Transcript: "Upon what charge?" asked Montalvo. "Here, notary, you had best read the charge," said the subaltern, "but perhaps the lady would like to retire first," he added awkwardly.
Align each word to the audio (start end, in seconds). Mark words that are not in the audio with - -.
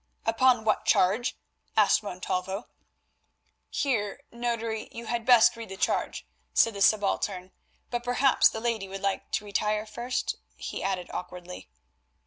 "Upon 0.25 0.63
what 0.65 0.85
charge?" 0.87 1.37
asked 1.77 2.01
Montalvo. 2.01 2.67
"Here, 3.69 4.23
notary, 4.31 4.89
you 4.91 5.05
had 5.05 5.27
best 5.27 5.55
read 5.55 5.69
the 5.69 5.77
charge," 5.77 6.25
said 6.55 6.73
the 6.73 6.81
subaltern, 6.81 7.51
"but 7.91 8.03
perhaps 8.03 8.49
the 8.49 8.59
lady 8.59 8.87
would 8.87 9.03
like 9.03 9.29
to 9.33 9.45
retire 9.45 9.85
first," 9.85 10.37
he 10.55 10.81
added 10.81 11.11
awkwardly. 11.13 11.69